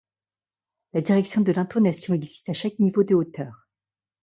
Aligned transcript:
La 0.93 1.01
direction 1.01 1.41
de 1.43 1.51
l’intonation 1.51 2.15
existe 2.15 2.49
à 2.49 2.53
chaque 2.53 2.79
niveau 2.79 3.03
de 3.03 3.13
hauteur. 3.13 3.67